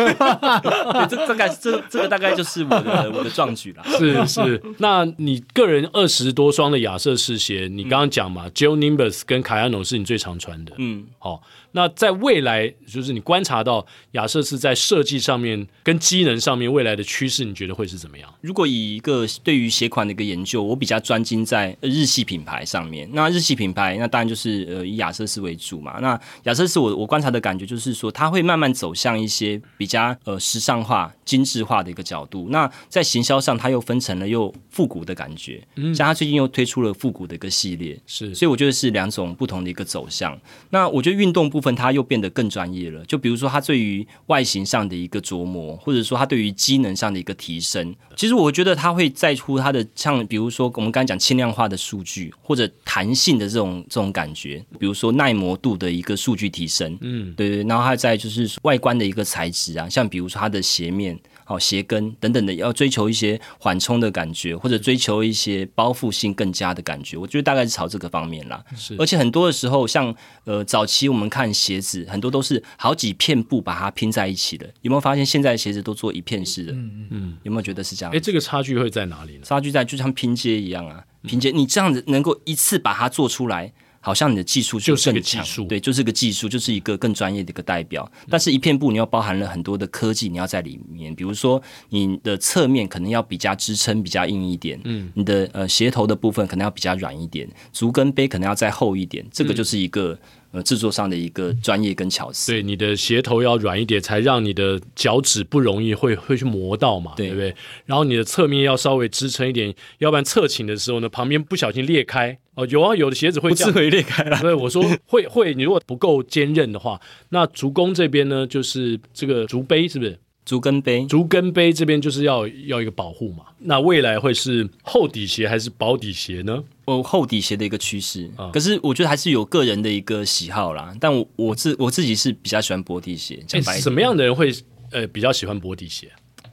[1.08, 3.82] 这大概这这个大概就是我的 我的壮举了。
[3.98, 10.74] 是是，那你个人二十多双的亚瑟士鞋，你刚刚讲嘛、嗯、，Gel Nimbus 跟 Kayano 是你最常穿的。
[10.76, 11.40] 嗯，好。
[11.72, 18.32] 那在未来，就是你观察到亚瑟士在设计上面跟机能上面未来的趋势，你觉得会是怎么样？
[18.40, 23.08] 如果以一个对于鞋款的一个研究，我比较专精在日系品牌上面。
[23.12, 25.98] 那日系品牌，那当然就是呃以亚瑟士为主嘛。
[26.00, 32.48] 那亚瑟士我我观察的感觉就是说，它会慢慢走向一些比较呃时尚化、精致化的一个角度。
[32.50, 35.62] 那在行销上，它又分成了又复古的感觉。
[35.76, 40.38] 嗯，像它最近又推出了复古的一个系列，是，所以我觉得是两种不同的一个走向。
[40.70, 41.78] 那我觉得运动部分。
[41.78, 43.04] 他又变得更专业了。
[43.04, 57.62] 就比如说，他对于外形上的一个琢磨，或者说他对于机能上的一个提升，其实我觉得他会在乎他的，像比如说我们刚才讲轻量化的数据，或者弹性的这种这种感觉，比如说耐磨度的一个数据提升，嗯，对对。
[57.64, 61.16] 然后还在就是外观的一个材质啊，像比如说它的鞋面。
[61.48, 68.62] 好，鞋跟等等的，要追求一些缓冲的感觉，或者追求一些包覆性更佳的感觉，我觉得大概是朝这个方面啦。
[68.76, 74.70] 是，而且很多的时候，像呃早期我们看鞋子，很多都是好几片布把它拼在一起的。
[74.82, 76.72] 有没有发现现在的鞋子都做一片式的？
[76.72, 78.14] 嗯嗯，有没有觉得是这样？
[78.14, 79.44] 哎，这个差距会在哪里呢？
[79.44, 83.72] 差距在就像拼接一样啊，拼接你这样子能够一次把它做出来。
[84.08, 88.10] 好像你的技术就就是个技术，对，就是个技术，就是一个更专业的一个代表。
[88.30, 100.18] 但是，一片布你要包含了很多的科技，你要在里面，比如说你的侧面可能要比较支撑比较硬一点，嗯，你的呃鞋头的部分可能要比较软一点，足跟杯可能要再厚一点，这个就是一个。
[100.50, 102.50] 呃，制作上的一个专业跟巧思。
[102.50, 107.54] 对，你的鞋头要软一点，才让你的脚趾不容易会会去磨到嘛，对，对不对？
[107.84, 112.66] 然后你的侧面要稍微支撑一点，要不然侧倾的时候呢，旁边不小心裂开哦。
[112.66, 114.38] 有啊，有的鞋子会这样，会裂开了。
[114.40, 120.18] 对，我说会会，你如果不够坚韧的话，那足弓这边呢，就是这个足杯是不是？
[120.44, 123.44] 足跟杯，足跟杯这边就是要要一个保护嘛。
[123.58, 126.64] 那未来会是厚底鞋还是薄底鞋呢？
[126.86, 128.30] 哦，厚底鞋的一个趋势。
[128.34, 130.96] 啊、可是我觉得还是有个人的一个喜好啦。
[130.98, 133.44] 但我我自我自己是比较喜欢薄底鞋。
[133.46, 134.50] 讲白、欸，什么样的人会
[134.90, 136.10] 呃比较喜欢薄底鞋？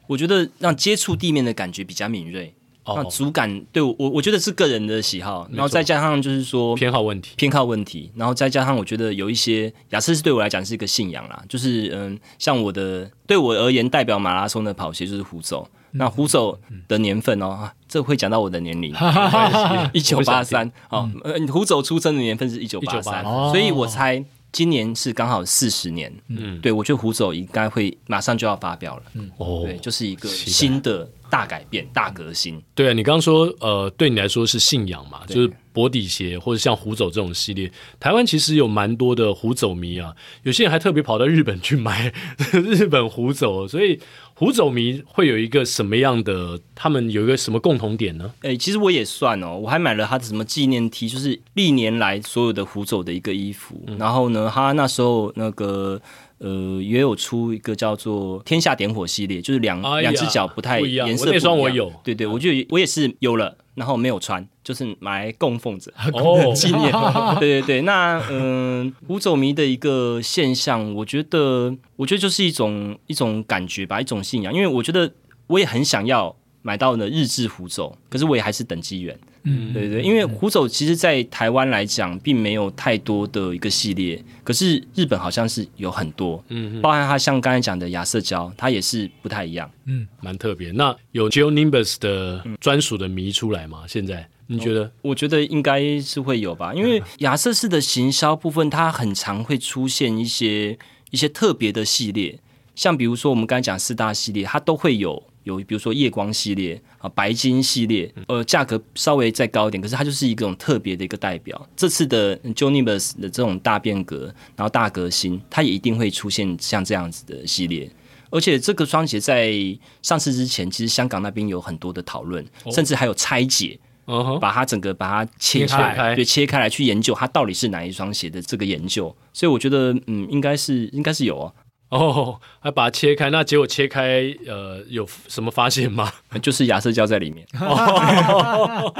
[0.07, 2.53] 我觉得让接触地面的感觉比较敏锐。
[2.88, 18.93] 那主感对我我我觉得是个人的喜好，然后再加上就是说偏好问题，偏好问题，然后再加上我觉得有一些亚瑟士对我来讲是一个信仰啦，就是嗯，像我的对我而言代表马拉松的跑鞋就是虎走，嗯、那虎走的年份哦，嗯、这会讲到我的年龄，
[19.93, 21.10] 一九八三，哦，
[21.52, 24.24] 虎走出生的年份是一九八三，所以我猜。
[24.55, 32.63] 今年是刚好四十年，嗯，对，我觉得胡走应该会马上就要发表了，嗯，哦，对，就是一个新的大改变、大革新。
[32.73, 42.13] 对啊，你刚刚说，呃，对你来说是信仰嘛，就是薄底鞋或者像胡走这种系列，台湾其实有蛮多的胡走迷啊，有些人还特别跑到日本去买
[42.53, 43.99] 日本胡走，所以。
[44.38, 46.60] 虎走迷会有一个什么样的？
[46.76, 48.30] 他们有一个什么共同点呢？
[48.41, 53.82] 诶、欸，其实我也算哦，我还买了他的什么纪念 T，就是历年来所有的虎走的一个衣服。
[53.88, 56.02] 嗯、然后呢，他那时候那个
[56.39, 61.34] 呃也有出一个叫做“天下点火”系列，就是两两只脚不太颜色不一样。
[61.34, 63.58] 那双我有，对对，我就我也是有了。
[63.76, 66.91] 然后没有穿，就是买来供奉着哦， 纪念。
[67.39, 74.51] 对对对，那嗯， 狐走迷的一个现象，我觉得，我觉得就是一种一种感觉吧，一种信仰。
[74.51, 75.13] 因为我觉得
[75.45, 79.17] 我也很想要买到呢日制狐走，可是我也还是等机缘。
[79.45, 90.71] 嗯，对对，因为虎走其实，在台湾来讲，并没有太多的一个系列，可是日本好像是有很多，嗯，包含它像刚才讲的亚瑟胶，它也是不太一样，嗯，蛮特别。
[90.71, 93.84] 那有 Gel Nimbus 的专属的迷出来吗？
[93.88, 94.84] 现在你觉得？
[94.86, 100.77] 哦，我觉得应该是会有吧，因为 亚瑟士的行销部分，它很常会出现一些
[101.12, 102.39] 一些特别的系列，
[102.73, 105.21] 像比如说我们刚才讲四大系列，它都会有。
[105.45, 111.69] 有比如说夜光系列啊，白金系列，呃，价格稍微再高一点，可是它就是一种特别的一个代表。
[111.75, 117.89] 这次的 Gel Nimbus 的这种大变革，然后大革新，它也一定会出现像这样子的系列。
[118.31, 119.53] 而且这个双鞋在
[120.01, 129.15] 上市之前，其实香港那边有很多的讨论，哦、甚至还有拆解，哦、把它整个把它切开，开，对，切开来去研究它到底是哪一双鞋的这个研究。
[129.31, 131.53] 所以我觉得，嗯，应该是应该是有哦。
[131.89, 136.12] 哦，还把它切开，那结果切开，呃，有什么发现吗？
[136.41, 137.48] 就是亚瑟胶在里面。
[137.60, 138.93] 哦、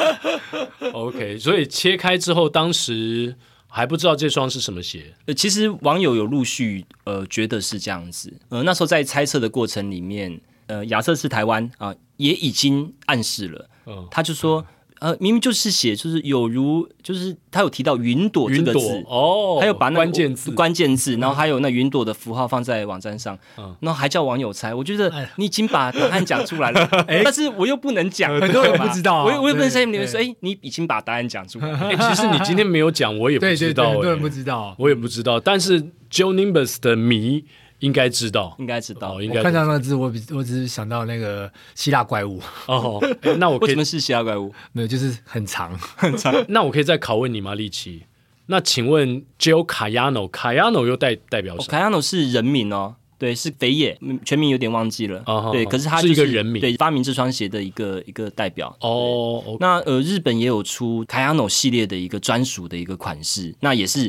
[0.94, 3.36] OK，所以切开之后，当时
[3.68, 5.14] 还不知道这双是什么鞋。
[5.26, 8.32] 呃，其实网友有陆续呃觉得是这样子。
[8.50, 13.70] 呃，那时候在猜测的过程里面，呃，亚瑟是台湾啊、呃、也已经暗示了。
[13.88, 14.66] 嗯，他就说。
[15.06, 24.74] 呃，明明就是写，就是有如，就是他有提到云朵这个字哦，还有把那关键字关键字，然后还有那云朵的符号放在网站上，嗯，然后还叫网友猜。
[24.74, 26.90] 我觉得你已经把答案讲出来了，
[27.24, 31.72] 但是我又不能讲，很多人不知道，我我又不能在里面说，哎，你已经把答案讲出来。
[31.72, 35.40] 哎，其实你今天没有讲，我也不知道，很多人不知道，我也不知道。
[35.40, 37.46] 但是 Joe Nimbus 的谜。
[37.80, 39.18] 应该知道，应该知道。
[39.18, 42.42] 哦、应该看到那个字，我我只是想到那个希腊怪物。
[42.68, 43.00] 哦，
[43.38, 44.54] 那我可以 为什么是希腊怪物？
[44.72, 46.34] 没有，就是很长 很长。
[46.48, 48.04] 那我可以再拷问你吗，利奇？
[48.48, 55.22] 那请问 Joe Cayano，Cayano 又代代表什么？Cayano 是人名哦，对，是肥野，全名有点忘记了。
[55.26, 58.76] 哦、对，可是他、就是、是一个人名，对，发明这双鞋的一个一个代表。
[58.82, 64.08] 哦，okay、那呃，日本也有出 Cayano 系列的一个专属的一个款式，那也是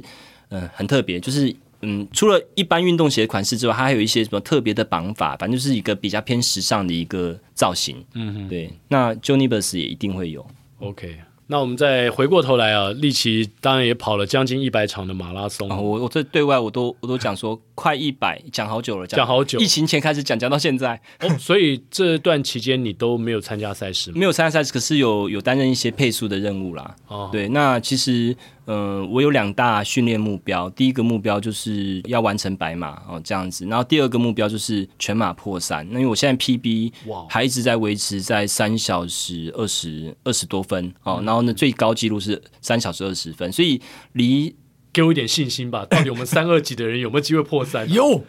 [0.51, 1.55] 嗯、呃、很特别，就是。
[1.83, 8.05] 嗯，除了一般运动鞋的款式之外，它还有一些什么特别的绑法，反正就是一个比较偏时尚的一个造型。
[8.15, 8.71] 嗯哼，对。
[8.89, 10.47] 那 Joe Nimbus 也一定会有。
[10.81, 15.71] OK，那我们再回过头来啊，利奇当然也跑了将近一百场的马拉松。
[15.71, 19.59] 哦、我我这对外我都我都讲说快一百，讲好久了，讲好久。
[19.61, 21.01] 疫情前开始讲，讲到现在。
[21.21, 24.17] 哦， 所以这段期间你都没有参加赛事吗？
[24.19, 26.97] 没有参加赛事，可是有有担任一些配速的任务啦。
[27.09, 28.35] 哦，对，那其实。
[28.67, 30.69] 嗯、呃，我有两大训练目标。
[30.71, 33.67] 第一个目标就是要完成百马哦，这样子。
[33.67, 35.87] 然后第二个目标就是全马破三。
[35.91, 36.93] 那因为我现在 PB
[37.29, 43.81] 还一直在维持在三小时二十二十多分哦，然后呢，最高纪录是三小时二十分，所以
[44.13, 44.55] 离。
[44.97, 47.87] 给我一点信心吧， 到底我们三二级的人有没有机会破三？
[47.93, 48.25] 有，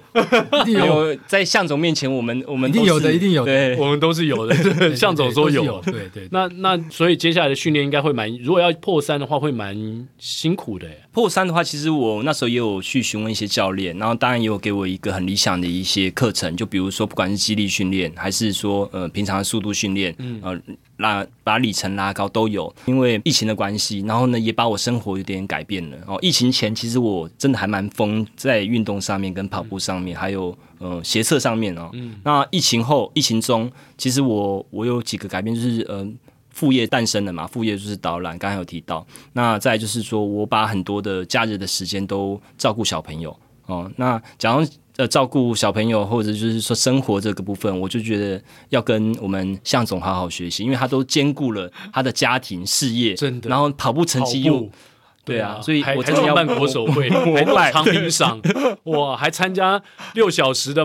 [0.64, 1.16] 一定有。
[1.26, 3.54] 在向总面前，我们我们一定有的，一定有的。
[3.54, 4.54] 对，我们都是有的。
[4.94, 6.28] 向总说有，对对，对。
[6.30, 10.86] 那那所以接下来的训练应该会蛮，如果要破三的话，会蛮辛苦的。
[11.18, 20.62] 破三的话，其实我那时候也有去询问一些教练，然后当然也有给我一个很理想的一些课程，就比如说不管是肌力训练，还是说呃平常的速度训练，嗯呃。
[20.98, 25.98] 拉把里程拉高都有，因为疫情的关系，然后呢也把我生活有点改变了。
[26.08, 31.92] 哦，疫情前其实我真的还蛮疯在运动上面，跟跑步上面，嗯、还有呃鞋测上面哦。
[31.94, 32.16] 嗯。
[32.24, 36.04] 那疫情后、疫情中，其实我我有几个改变，就是呃
[36.58, 39.06] 副业诞生了嘛，副业就是导览，刚才有提到。
[39.34, 43.30] 那再就是说我把很多的假日的时间都照顾小朋友
[43.68, 43.92] 哦。
[43.98, 44.66] 那假如。
[44.98, 54.68] 呃，照顾小朋友或者就是说生活这个部分，我就觉得要跟我们向总好好学习，因为他都兼顾了他的家庭事业，真的，然后跑步成绩又。
[55.24, 58.42] 对啊，所以我真的要办国手会， 还弄长鸣赏，
[58.86, 59.80] 哇，还参加
[60.16, 60.84] 六小时的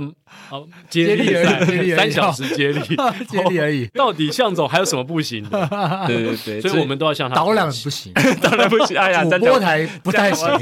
[0.91, 2.81] 接力赛，三小时接力，
[3.29, 3.87] 接力而已。
[3.95, 5.69] 到底向总还有什么不行的？
[6.07, 8.99] 对对对，所以我们都要向他导览不行， 导览不行。
[8.99, 10.59] 哎呀，主播台不太行，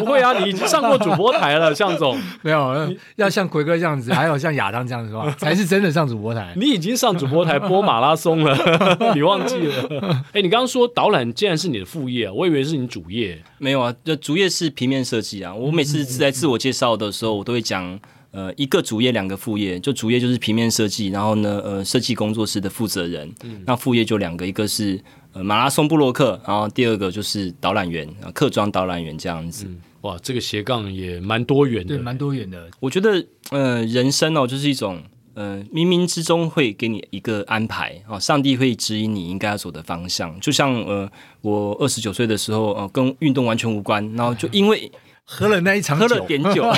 [0.00, 2.20] 不会啊，你已经上过主播台了，向总。
[2.42, 5.32] 没有，要像奎哥这样子，还有像亚当这样子是吧？
[5.38, 6.52] 才是真的上主播台。
[6.56, 10.24] 你已经上主播台播马拉松了，你忘记了？
[10.32, 13.04] 哎，你刚刚说导览竟然是你的副业，我以为是你主。
[13.04, 15.52] 主业没有啊，就主业是平面设计啊。
[15.52, 18.00] 我每次在自我介绍的时候，我都会讲，
[18.34, 19.78] 呃，一个主业，两个副业。
[19.78, 23.32] 就主业就是平面设计，然后呢，呃，设计工作室的负责人。
[23.44, 25.00] 嗯、那副业就两个，一个是
[25.32, 29.64] 呃马拉松布洛克，然后第二个就是导览员，客庄导览员这样子。
[29.68, 32.68] 嗯、哇，这个斜杠也蛮多元的，对，蛮多元的。
[32.80, 35.00] 我觉得，呃，人生哦，就是一种。
[35.36, 40.38] 呃，冥冥之中会给你一个安排哦，上帝会指引你应该要走的方向。
[40.38, 44.88] 就像呃，我二十九岁的时候，呃，跟运动完全无关，然后就因为
[45.24, 46.70] 喝了那一场酒，喝了点酒，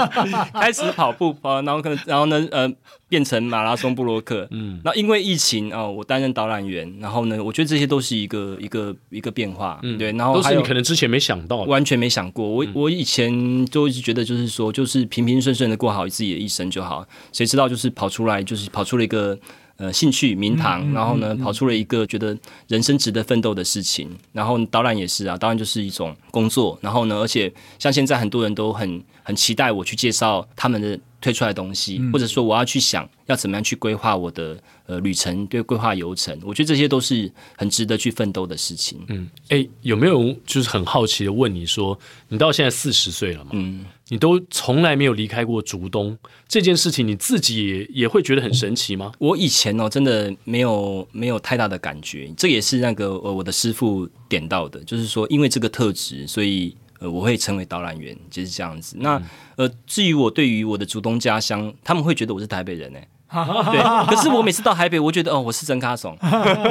[0.54, 2.72] 开始跑步啊，然后可能，然后呢，呃。
[3.06, 12.44] 变成马拉松布洛克，嗯，那因为疫情啊、哦，我担任导览员，然后呢，我觉得这些都是一个一个一个变化，嗯，对，然后都是你可能之前没想到，完全没想过。
[12.48, 19.38] 我我以前就一直觉得就是说，就是平平顺顺的过好自己的一生就好，谁知道就是跑出来，就是跑出了一个
[19.76, 22.36] 呃兴趣名堂，嗯、然后呢、嗯，跑出了一个觉得
[22.68, 24.10] 人生值得奋斗的事情。
[24.32, 26.78] 然后导览也是啊，当然就是一种工作。
[26.80, 30.98] 然后呢，而且像现在很多人都很很期待我去介绍他们的。
[31.24, 39.00] 推出来的东西，或者说我要去想要怎么样去规划我的呃旅程，对，规划游程，我觉得这些都是很值得去奋斗的事情。
[39.08, 43.50] 嗯，哎，有没有就是很好奇的问你说，你到现在四十岁了嘛？
[43.54, 46.16] 嗯，你都从来没有离开过竹东
[46.46, 49.12] 这件事情，你自己也也会觉得很神奇吗？
[49.18, 56.76] 我以前哦，真的没有没有太大的感觉，这也是那个呃我的师傅点到的，就是说因为这个特质，所以。
[57.00, 58.96] 呃，我会成为导览员，就是这样子。
[59.00, 59.20] 那
[59.56, 63.00] 呃，至于我对于我的竹东家乡，他们会觉得我是台北人呢。
[63.72, 66.16] 对， 可是我每次到台北，我觉得哦，我是真咖怂。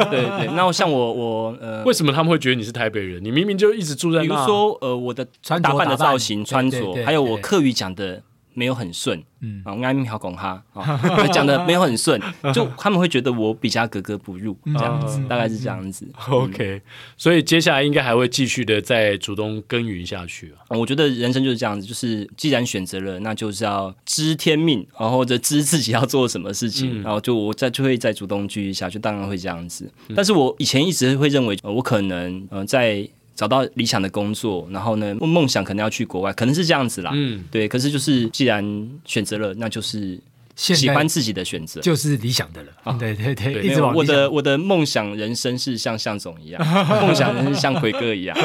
[0.10, 3.24] 对对，那像我我呃，为什么他们会觉得你是台北人？
[3.24, 4.24] 你明明就一直住在那。
[4.24, 5.28] 比如说呃，我的
[5.62, 8.22] 打扮的造型、穿着，还有我课语讲的
[8.54, 10.64] 没有很顺，嗯，啊，我爱咪好拱哈，
[11.34, 12.20] 讲的没有很顺，
[12.54, 16.08] 就他们会觉得我比较格格不入，这样子，大概是这样子。
[16.30, 16.82] OK，
[17.18, 20.78] 所以接下来应该还会继续的再主动耕耘下去啊。
[20.78, 29.92] 我觉得人生就是这样子，就是既然选择了，那就是要知天命，然后或者知自己要做什么事情，然后就我再就会再主动继续下去，当然会这样子。
[30.16, 33.08] 但是我以前一直会认为，我可能呃在。
[33.36, 37.12] 找到理想的工作，然后呢，梦想可能要去国外，可能是这样子啦。
[37.14, 37.68] 嗯，对。
[37.68, 40.20] 可是就是既然选择了，那就是
[40.56, 42.70] 喜欢自己的选择，就是理想的了。
[42.84, 46.64] 啊，对对对，对，一直往我的我的梦想人生是像向总一样，
[47.02, 48.38] 梦想人生像奎哥一样。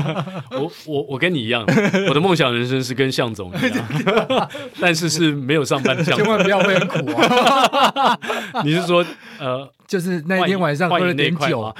[0.52, 1.62] 我我我跟你一样，
[2.08, 6.24] 我的梦想人生是跟向总一样， 但是是没有上班的向总。
[6.24, 8.18] 千万不要会很苦啊！
[8.64, 9.04] 你是说
[9.38, 9.70] 呃？
[9.90, 11.74] 就是 那天晚上喝了点酒，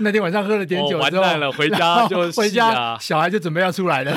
[0.00, 4.12] 那天晚上喝了点酒，完蛋了，回家就回家，小孩就准备要出来了。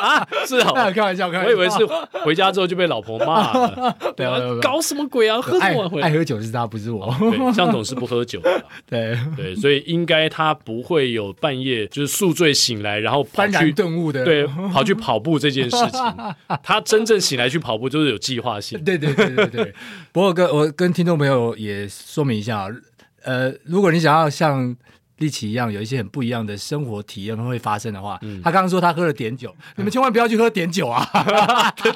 [0.00, 1.48] 啊 是啊， 开玩笑，开玩笑。
[1.48, 1.86] 我以为是
[2.24, 3.94] 回家之后就被老婆骂了。
[4.16, 5.38] 对啊，搞什么鬼啊？
[5.38, 6.00] 喝什么？
[6.00, 7.14] 爱喝酒是他，不是我。
[7.54, 8.64] 向总是不喝酒的。
[8.88, 16.00] 对对，所以应该他不会有半夜就是宿醉醒来，然后幡然顿悟的，对，跑去跑步这件事情。
[16.62, 18.82] 他真正醒来去跑步，就是有计划性。
[18.82, 19.74] 对对对对对。
[20.18, 21.88] 不过跟我跟听众朋友也。
[21.88, 22.66] 说明一下，
[23.22, 24.76] 呃，如果你想要像
[25.18, 31.04] 立奇一样有一些很不一样的生活体验会发生的话，嗯、他刚刚说他喝了碘酒，嗯、你们千万不要去喝碘酒啊！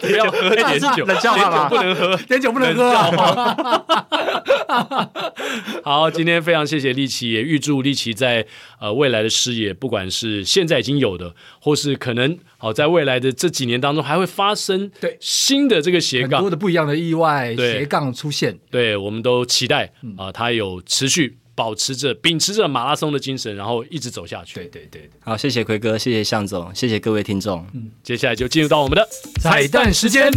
[0.01, 2.93] 不要喝碘酒，冷笑话不能喝，碘酒不能喝。
[5.85, 8.47] 好，今天非常谢谢立奇，也预祝立奇在
[8.81, 15.17] 呃未来的事业，不管是现在已经有的，或是可能好、呃、在未来的这几年当中还会发生对。
[15.21, 21.39] 新的这个斜杠，很多的不一样的意外斜杠出现，对，我们都期待啊、呃，他有持续。
[21.55, 24.55] 保持着、秉持着马拉松的精神，然后一直走下去。
[24.55, 27.67] 对对对，好，谢谢奎哥，谢谢向总，谢谢各位听众。
[27.75, 29.09] 嗯，接下来就进入到我们的
[29.41, 30.31] 彩蛋时间。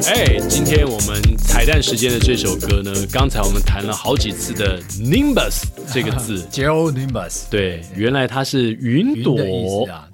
[0.00, 9.36] 哎，今天我们彩蛋时间的这首歌呢，刚才我们谈了好几次的 Nimbus 这个字，Geo Nimbus，对，原来它是云朵。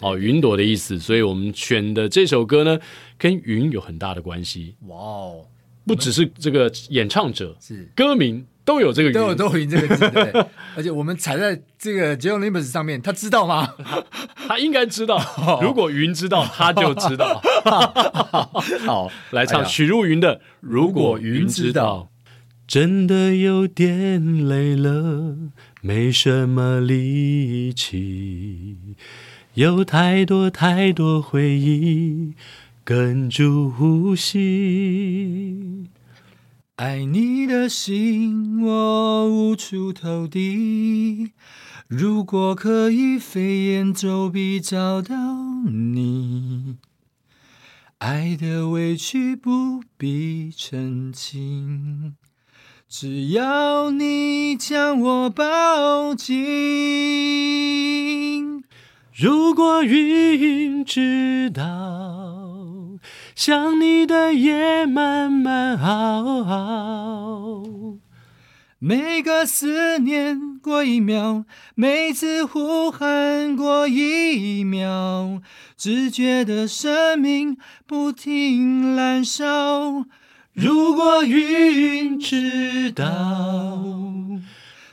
[0.01, 2.77] 哦，云朵的意思，所以我们选的这首歌呢，
[3.17, 4.75] 跟云有很大的关系。
[4.89, 5.47] 哇哦，
[5.87, 7.89] 不只是这个演唱者，是。
[7.95, 8.45] 歌名。
[8.69, 10.47] 都有这个，都有都有这个字，对。
[10.77, 13.73] 而且我们踩在这个 Geonimbus 上面，他知道吗？
[14.47, 15.19] 他应该知道。
[15.63, 17.41] 如果云知道，他就知道。
[18.85, 22.11] 好，来唱许茹芸的《如果云知道》。
[22.67, 25.35] 真的有点累了，
[25.81, 28.77] 没什么力气，
[29.55, 32.35] 有太多太多回忆
[32.85, 35.68] 哽住呼吸。
[36.79, 41.33] 爱你的心，我无处投递。
[41.89, 45.17] 如果可以飞檐走壁找到
[45.67, 46.77] 你，
[47.99, 52.15] 爱的委屈不必澄清，
[52.89, 56.37] 只要你将我抱紧。
[59.13, 62.48] 如果云知道。
[63.39, 67.63] 想你的夜慢慢熬，
[68.81, 71.45] 每个思念过一秒，
[71.77, 75.41] 每次呼喊过一秒，
[75.77, 80.05] 只觉得生命不停燃烧。
[80.53, 83.05] 如果云知道，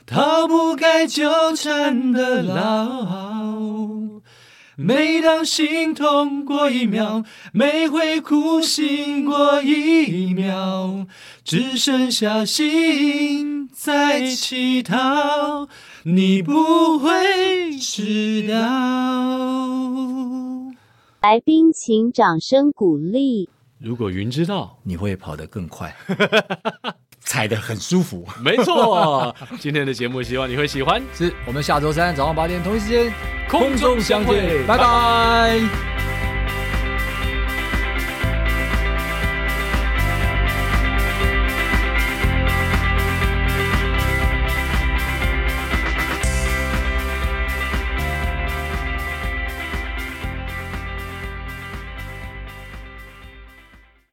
[0.06, 4.05] 逃不开纠缠的牢。
[4.78, 7.24] 每当心痛过一秒，
[7.54, 11.06] 每回哭醒过一秒，
[11.42, 15.66] 只剩下心在乞讨，
[16.02, 18.56] 你不会知道。
[21.22, 23.48] 来宾请掌声鼓励。
[23.78, 25.96] 如果云知道，你会跑得更快。
[27.26, 29.34] 踩得很舒服，没错。
[29.60, 33.12] 今天的节目希望你会喜欢，是我们下周三早上八点同一时间
[33.48, 35.60] 空中相会，拜拜。